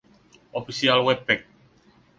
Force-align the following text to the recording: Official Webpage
Official 0.55 1.05
Webpage 1.05 1.45